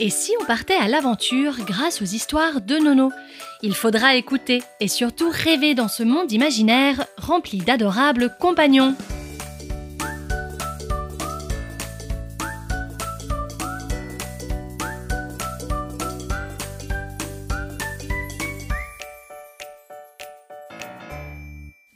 [0.00, 3.10] Et si on partait à l'aventure grâce aux histoires de Nono?
[3.62, 8.94] Il faudra écouter et surtout rêver dans ce monde imaginaire rempli d'adorables compagnons.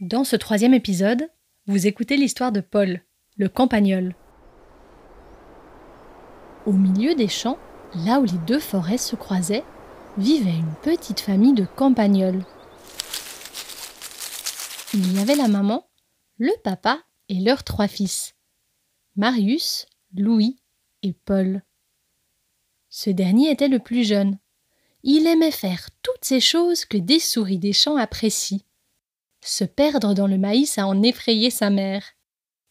[0.01, 1.31] Dans ce troisième épisode,
[1.69, 3.01] vous écoutez l'histoire de Paul,
[3.37, 4.17] le campagnol.
[6.67, 7.59] Au milieu des champs,
[7.95, 9.65] là où les deux forêts se croisaient,
[10.19, 12.45] vivait une petite famille de campagnols.
[14.95, 15.89] Il y avait la maman,
[16.39, 18.35] le papa et leurs trois fils,
[19.17, 19.87] Marius,
[20.17, 20.59] Louis
[21.03, 21.63] et Paul.
[22.89, 24.39] Ce dernier était le plus jeune.
[25.03, 28.61] Il aimait faire toutes ces choses que des souris des champs apprécient.
[29.41, 32.05] Se perdre dans le maïs à en effrayer sa mère.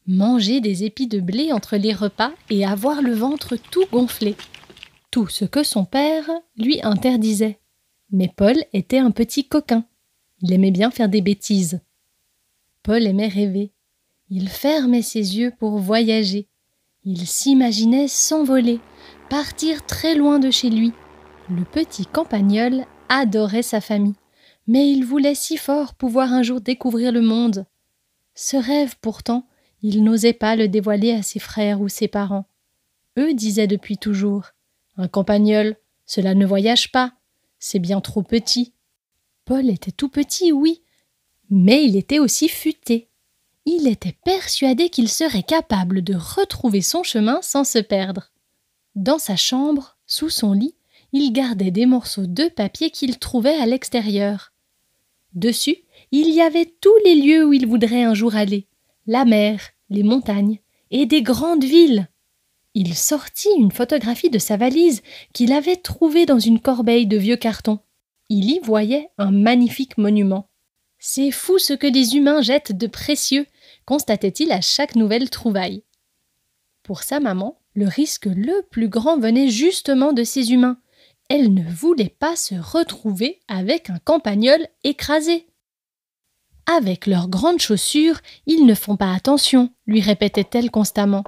[0.08, 4.36] Manger des épis de blé entre les repas et avoir le ventre tout gonflé.
[5.12, 7.60] Tout ce que son père lui interdisait.
[8.12, 9.86] Mais Paul était un petit coquin.
[10.42, 11.82] Il aimait bien faire des bêtises.
[12.84, 13.72] Paul aimait rêver.
[14.30, 16.48] Il fermait ses yeux pour voyager.
[17.04, 18.80] Il s'imaginait s'envoler,
[19.30, 20.94] partir très loin de chez lui.
[21.50, 24.16] Le petit campagnol adorait sa famille
[24.68, 27.66] mais il voulait si fort pouvoir un jour découvrir le monde.
[28.36, 29.48] Ce rêve, pourtant,
[29.82, 32.46] il n'osait pas le dévoiler à ses frères ou ses parents.
[33.18, 34.52] Eux disaient depuis toujours
[34.98, 37.14] Un campagnol, cela ne voyage pas,
[37.60, 38.74] c'est bien trop petit.
[39.46, 40.82] Paul était tout petit, oui,
[41.50, 43.10] mais il était aussi futé.
[43.66, 48.32] Il était persuadé qu'il serait capable de retrouver son chemin sans se perdre.
[48.96, 50.76] Dans sa chambre, sous son lit,
[51.14, 54.52] il gardait des morceaux de papier qu'il trouvait à l'extérieur.
[55.34, 55.78] Dessus,
[56.12, 58.68] il y avait tous les lieux où il voudrait un jour aller
[59.08, 62.08] la mer, les montagnes et des grandes villes.
[62.74, 65.02] Il sortit une photographie de sa valise
[65.34, 67.80] qu'il avait trouvée dans une corbeille de vieux cartons.
[68.30, 70.50] Il y voyait un magnifique monument.
[71.00, 73.46] C'est fou ce que des humains jettent de précieux,
[73.86, 75.84] constatait-il à chaque nouvelle trouvaille.
[76.84, 80.78] Pour sa maman, le risque le plus grand venait justement de ces humains,
[81.34, 85.48] elle ne voulait pas se retrouver avec un campagnol écrasé.
[86.66, 91.24] Avec leurs grandes chaussures, ils ne font pas attention, lui répétait-elle constamment.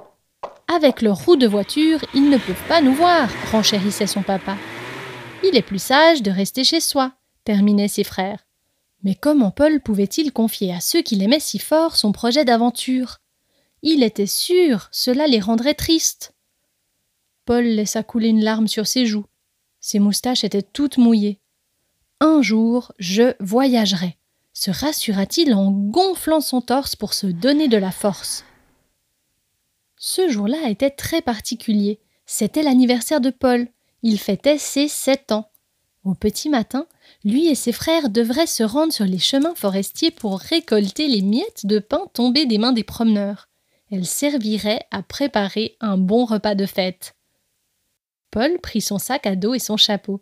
[0.66, 4.56] Avec leurs roues de voiture, ils ne peuvent pas nous voir, renchérissait son papa.
[5.42, 7.12] Il est plus sage de rester chez soi,
[7.44, 8.46] terminaient ses frères.
[9.02, 13.18] Mais comment Paul pouvait-il confier à ceux qu'il aimait si fort son projet d'aventure?
[13.82, 16.32] Il était sûr, cela les rendrait tristes.
[17.44, 19.26] Paul laissa couler une larme sur ses joues.
[19.80, 21.40] Ses moustaches étaient toutes mouillées.
[22.20, 24.16] Un jour, je voyagerai,
[24.54, 28.46] se rassura-t-il en gonflant son torse pour se donner de la force.
[29.96, 32.00] Ce jour-là était très particulier.
[32.26, 33.68] C'était l'anniversaire de Paul.
[34.02, 35.48] Il fêtait ses sept ans.
[36.04, 36.86] Au petit matin,
[37.24, 41.64] lui et ses frères devraient se rendre sur les chemins forestiers pour récolter les miettes
[41.64, 43.48] de pain tombées des mains des promeneurs.
[43.90, 47.14] Elles serviraient à préparer un bon repas de fête.
[48.30, 50.20] Paul prit son sac à dos et son chapeau.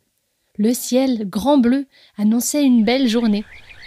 [0.56, 1.87] Le ciel, grand bleu,
[2.19, 3.44] annonçait une belle journée.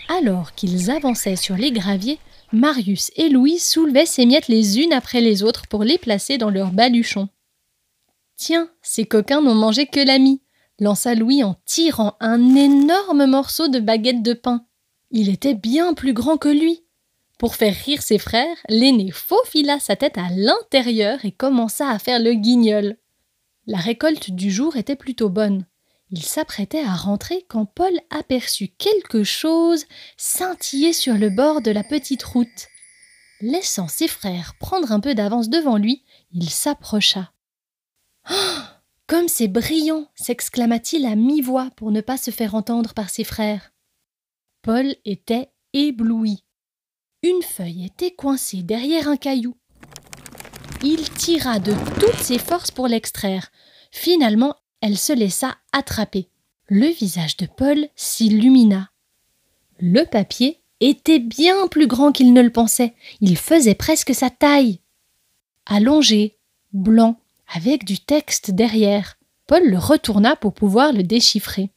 [0.09, 2.19] Alors qu'ils avançaient sur les graviers,
[2.51, 6.49] Marius et Louis soulevaient ces miettes les unes après les autres pour les placer dans
[6.49, 7.29] leurs baluchons.
[8.37, 10.41] Tiens, ces coquins n'ont mangé que la mie,
[10.79, 14.65] lança Louis en tirant un énorme morceau de baguette de pain.
[15.11, 16.83] Il était bien plus grand que lui.
[17.37, 22.19] Pour faire rire ses frères, l'aîné faufila sa tête à l'intérieur et commença à faire
[22.19, 22.97] le guignol.
[23.67, 25.65] La récolte du jour était plutôt bonne.
[26.15, 29.83] Il s'apprêtait à rentrer quand Paul aperçut quelque chose
[30.15, 32.69] scintiller sur le bord de la petite route.
[33.41, 37.33] Laissant ses frères prendre un peu d'avance devant lui, il s'approcha.
[38.31, 38.61] Oh
[39.07, 43.73] Comme c'est brillant s'exclama-t-il à mi-voix pour ne pas se faire entendre par ses frères.
[44.61, 46.45] Paul était ébloui.
[47.23, 49.57] Une feuille était coincée derrière un caillou.
[50.81, 53.51] Il tira de toutes ses forces pour l'extraire.
[53.91, 54.55] Finalement,
[54.85, 56.29] elle se laissa attraper.
[56.67, 58.91] Le visage de Paul s'illumina.
[59.79, 62.93] Le papier était bien plus grand qu'il ne le pensait.
[63.19, 64.81] Il faisait presque sa taille.
[65.65, 66.37] Allongé,
[66.71, 67.19] blanc,
[67.51, 69.17] avec du texte derrière.
[69.47, 71.71] Paul le retourna pour pouvoir le déchiffrer.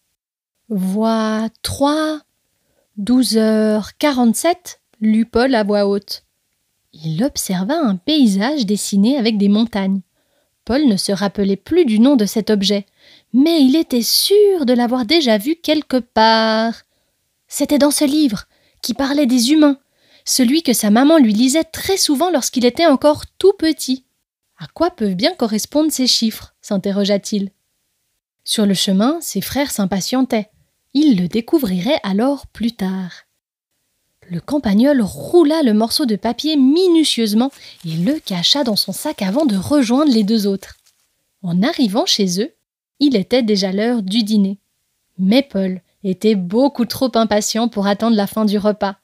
[0.69, 2.21] Voix 3,
[2.99, 6.25] 12 heures 47, lut Paul à voix haute
[6.93, 10.01] il observa un paysage dessiné avec des montagnes.
[10.69, 12.85] Paul ne se rappelait plus du nom de cet objet,
[13.33, 16.83] mais il était sûr de l'avoir déjà vu quelque part.
[17.47, 18.45] C'était dans ce livre,
[18.83, 19.79] qui parlait des humains,
[20.27, 24.05] celui que sa maman lui lisait très souvent lorsqu'il était encore tout petit.
[24.59, 26.55] À quoi peuvent bien correspondre ces chiffres?
[26.61, 27.51] s'interrogea-t-il.
[28.45, 30.51] Sur le chemin, ses frères s'impatientaient.
[30.93, 33.23] Ils le découvriraient alors plus tard.
[34.31, 37.51] Le campagnol roula le morceau de papier minutieusement
[37.87, 40.77] et le cacha dans son sac avant de rejoindre les deux autres.
[41.43, 42.53] En arrivant chez eux,
[43.01, 44.59] il était déjà l'heure du dîner.
[45.19, 48.97] Mais Paul était beaucoup trop impatient pour attendre la fin du repas.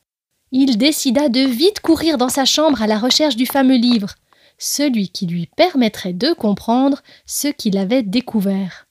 [0.52, 4.14] Il décida de vite courir dans sa chambre à la recherche du fameux livre,
[4.58, 8.86] celui qui lui permettrait de comprendre ce qu'il avait découvert.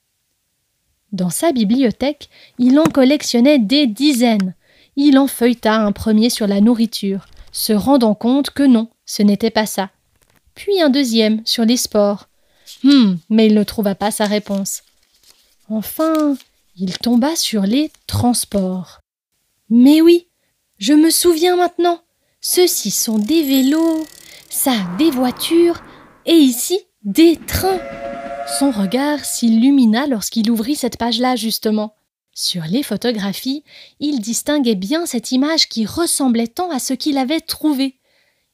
[1.12, 4.56] Dans sa bibliothèque, il en collectionnait des dizaines.
[4.96, 9.50] Il en feuilleta un premier sur la nourriture, se rendant compte que non, ce n'était
[9.50, 9.90] pas ça.
[10.56, 12.28] Puis un deuxième sur les sports.
[12.84, 14.84] Hum, mais il ne trouva pas sa réponse.
[15.70, 16.36] Enfin,
[16.76, 19.00] il tomba sur les transports.
[19.70, 20.28] Mais oui,
[20.78, 22.02] je me souviens maintenant.
[22.42, 24.06] Ceux-ci sont des vélos,
[24.50, 25.82] ça des voitures,
[26.26, 27.80] et ici des trains.
[28.60, 31.96] Son regard s'illumina lorsqu'il ouvrit cette page-là, justement.
[32.36, 33.64] Sur les photographies,
[34.00, 38.00] il distinguait bien cette image qui ressemblait tant à ce qu'il avait trouvé.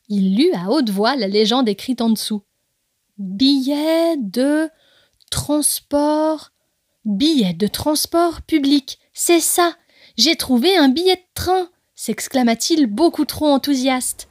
[0.10, 2.44] Il lut à haute voix la légende écrite en dessous.
[3.18, 4.70] Billet de
[5.32, 6.52] transport.
[7.06, 9.00] Billet de transport public.
[9.14, 9.76] C'est ça.
[10.18, 11.70] J'ai trouvé un billet de train.
[11.96, 14.28] s'exclama-t-il beaucoup trop enthousiaste.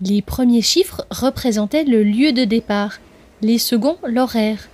[0.00, 2.98] Les premiers chiffres représentaient le lieu de départ,
[3.40, 4.68] les seconds l'horaire.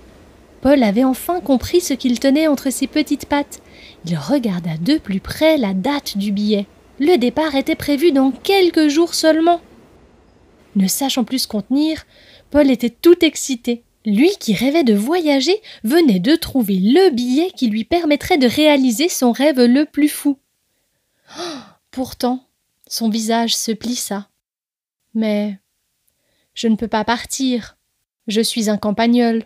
[0.61, 3.61] Paul avait enfin compris ce qu'il tenait entre ses petites pattes.
[4.05, 6.65] Il regarda de plus près la date du billet.
[6.99, 9.61] Le départ était prévu dans quelques jours seulement.
[10.75, 12.05] Ne sachant plus se contenir,
[12.51, 13.83] Paul était tout excité.
[14.05, 19.09] Lui qui rêvait de voyager venait de trouver le billet qui lui permettrait de réaliser
[19.09, 20.37] son rêve le plus fou.
[21.91, 22.45] pourtant,
[22.87, 24.29] son visage se plissa.
[25.13, 25.59] Mais
[26.53, 27.77] je ne peux pas partir.
[28.27, 29.43] Je suis un campagnol.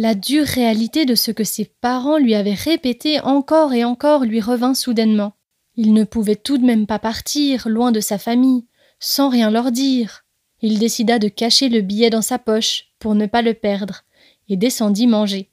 [0.00, 4.40] La dure réalité de ce que ses parents lui avaient répété encore et encore lui
[4.40, 5.32] revint soudainement.
[5.74, 8.64] Il ne pouvait tout de même pas partir, loin de sa famille,
[9.00, 10.24] sans rien leur dire.
[10.62, 14.04] Il décida de cacher le billet dans sa poche pour ne pas le perdre,
[14.48, 15.48] et descendit manger.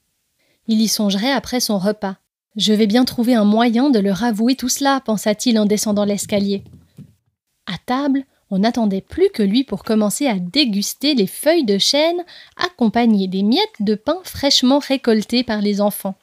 [0.68, 2.18] Il y songerait après son repas.
[2.54, 6.62] Je vais bien trouver un moyen de leur avouer tout cela, pensa-t-il en descendant l'escalier.
[7.66, 12.24] À table, on n'attendait plus que lui pour commencer à déguster les feuilles de chêne
[12.56, 16.14] accompagnées des miettes de pain fraîchement récoltées par les enfants.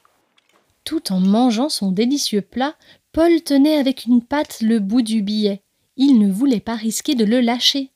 [0.84, 2.74] Tout en mangeant son délicieux plat,
[3.12, 5.62] Paul tenait avec une patte le bout du billet.
[5.96, 7.90] Il ne voulait pas risquer de le lâcher.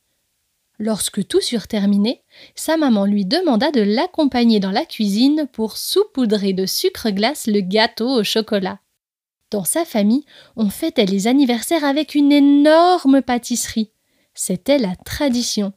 [0.79, 2.23] Lorsque tout fut terminé,
[2.55, 7.61] sa maman lui demanda de l'accompagner dans la cuisine pour saupoudrer de sucre glace le
[7.61, 8.79] gâteau au chocolat.
[9.51, 10.25] Dans sa famille,
[10.57, 13.91] on fêtait les anniversaires avec une énorme pâtisserie.
[14.41, 15.73] C'était la tradition.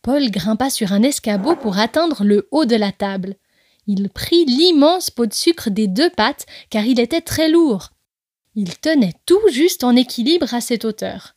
[0.00, 3.34] Paul grimpa sur un escabeau pour atteindre le haut de la table.
[3.88, 7.90] Il prit l'immense pot de sucre des deux pattes car il était très lourd.
[8.54, 11.34] Il tenait tout juste en équilibre à cette hauteur.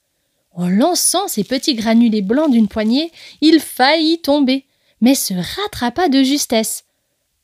[0.52, 3.12] En lançant ses petits granulés blancs d'une poignée,
[3.42, 4.68] il faillit tomber,
[5.02, 6.84] mais se rattrapa de justesse.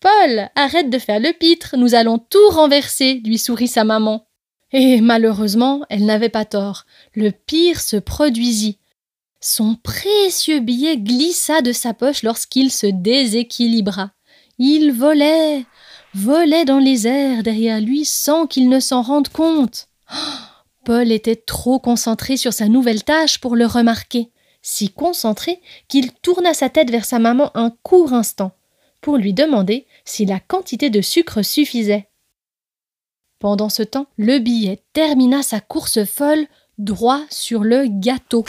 [0.01, 4.27] Paul, arrête de faire le pitre, nous allons tout renverser, lui sourit sa maman.
[4.71, 6.85] Et malheureusement, elle n'avait pas tort.
[7.15, 8.77] Le pire se produisit.
[9.41, 14.11] Son précieux billet glissa de sa poche lorsqu'il se déséquilibra.
[14.57, 15.65] Il volait,
[16.13, 19.87] volait dans les airs derrière lui sans qu'il ne s'en rende compte.
[20.83, 24.29] Paul était trop concentré sur sa nouvelle tâche pour le remarquer,
[24.61, 28.51] si concentré qu'il tourna sa tête vers sa maman un court instant,
[28.99, 32.09] pour lui demander si la quantité de sucre suffisait.
[33.39, 36.45] Pendant ce temps, le billet termina sa course folle
[36.77, 38.43] droit sur le gâteau.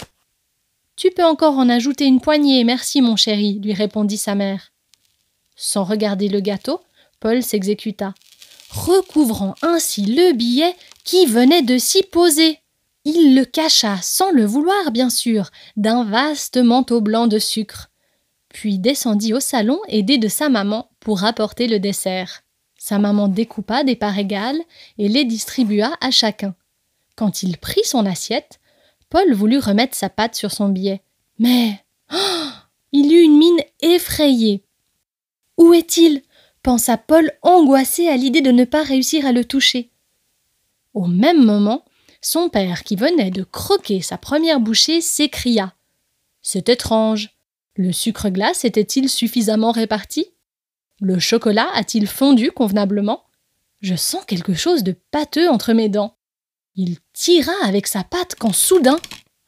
[1.01, 4.71] Tu peux encore en ajouter une poignée, merci mon chéri, lui répondit sa mère.
[5.57, 6.83] Sans regarder le gâteau,
[7.21, 8.13] Paul s'exécuta
[8.69, 12.59] recouvrant ainsi le billet qui venait de s'y poser.
[13.07, 17.89] Il le cacha, sans le vouloir bien sûr, d'un vaste manteau blanc de sucre,
[18.51, 22.43] puis descendit au salon aidé de sa maman pour apporter le dessert.
[22.79, 24.61] Sa maman découpa des parts égales
[24.99, 26.55] et les distribua à chacun.
[27.17, 28.61] Quand il prit son assiette,
[29.11, 31.03] Paul voulut remettre sa patte sur son billet.
[31.39, 32.49] Mais oh,
[32.93, 34.65] il eut une mine effrayée.
[35.59, 36.23] Où est-il?
[36.63, 39.91] pensa Paul angoissé à l'idée de ne pas réussir à le toucher.
[40.95, 41.85] Au même moment,
[42.21, 45.75] son père, qui venait de croquer sa première bouchée, s'écria.
[46.43, 47.31] C'est étrange.
[47.77, 50.27] Le sucre glace était-il suffisamment réparti?
[51.01, 53.25] Le chocolat a-t-il fondu convenablement?
[53.81, 56.15] Je sens quelque chose de pâteux entre mes dents.
[56.83, 58.99] Il tira avec sa patte quand soudain.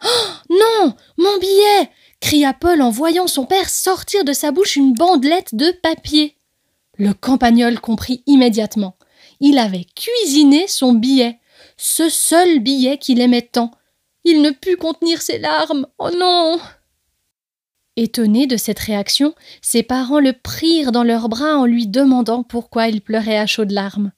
[0.04, 1.88] Oh non Mon billet
[2.20, 6.36] cria Paul en voyant son père sortir de sa bouche une bandelette de papier.
[6.98, 8.98] Le campagnol comprit immédiatement.
[9.40, 11.38] Il avait cuisiné son billet,
[11.78, 13.70] ce seul billet qu'il aimait tant.
[14.24, 15.86] Il ne put contenir ses larmes.
[15.96, 16.60] Oh non.
[17.96, 22.88] Étonné de cette réaction, ses parents le prirent dans leurs bras en lui demandant pourquoi
[22.88, 24.12] il pleurait à chaudes larmes.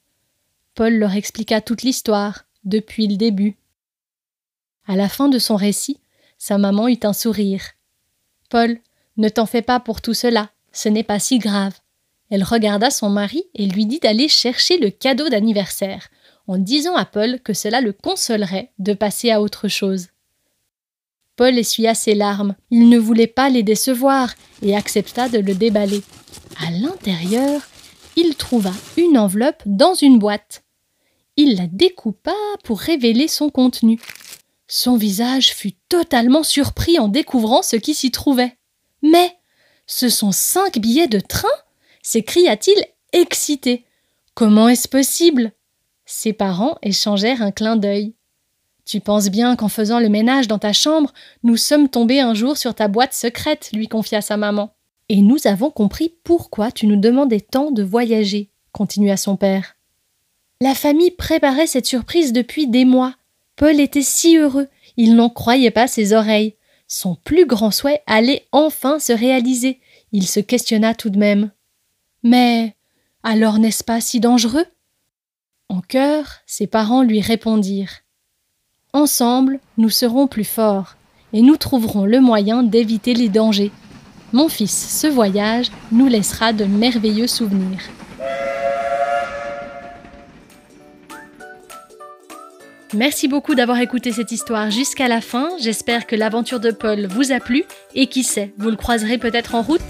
[0.75, 3.56] Paul leur expliqua toute l'histoire, depuis le début.
[4.87, 5.99] À la fin de son récit,
[6.38, 7.62] sa maman eut un sourire.
[8.50, 8.78] Paul,
[9.16, 11.75] ne t'en fais pas pour tout cela, ce n'est pas si grave.
[12.30, 16.09] Elle regarda son mari et lui dit d'aller chercher le cadeau d'anniversaire,
[16.47, 20.09] en disant à Paul que cela le consolerait de passer à autre chose.
[21.37, 22.54] Paul essuya ses larmes.
[22.71, 26.02] Il ne voulait pas les décevoir et accepta de le déballer.
[26.64, 27.61] À l'intérieur,
[28.16, 30.62] il trouva une enveloppe dans une boîte.
[31.36, 34.00] Il la découpa pour révéler son contenu.
[34.68, 38.56] Son visage fut totalement surpris en découvrant ce qui s'y trouvait.
[39.02, 39.36] Mais
[39.86, 41.48] ce sont cinq billets de train?
[42.02, 43.84] s'écria-t-il excité.
[44.34, 45.52] Comment est-ce possible?
[46.06, 48.14] Ses parents échangèrent un clin d'œil.
[48.84, 51.12] Tu penses bien qu'en faisant le ménage dans ta chambre,
[51.42, 54.74] nous sommes tombés un jour sur ta boîte secrète, lui confia sa maman.
[55.08, 59.73] Et nous avons compris pourquoi tu nous demandais tant de voyager, continua son père.
[60.61, 63.14] La famille préparait cette surprise depuis des mois.
[63.56, 66.56] Paul était si heureux, il n'en croyait pas ses oreilles.
[66.87, 69.80] Son plus grand souhait allait enfin se réaliser.
[70.12, 71.50] Il se questionna tout de même.
[72.23, 72.75] Mais
[73.23, 74.66] alors n'est-ce pas si dangereux?
[75.68, 78.00] En chœur, ses parents lui répondirent.
[78.92, 80.96] Ensemble, nous serons plus forts,
[81.32, 83.73] et nous trouverons le moyen d'éviter les dangers.
[84.32, 87.82] Mon fils, ce voyage nous laissera de merveilleux souvenirs.
[92.94, 95.48] Merci beaucoup d'avoir écouté cette histoire jusqu'à la fin.
[95.60, 99.56] J'espère que l'aventure de Paul vous a plu et qui sait, vous le croiserez peut-être
[99.56, 99.80] en route.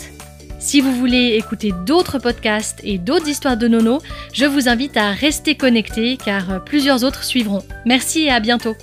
[0.59, 4.01] Si vous voulez écouter d'autres podcasts et d'autres histoires de Nono,
[4.33, 7.63] je vous invite à rester connecté car plusieurs autres suivront.
[7.85, 8.75] Merci et à bientôt.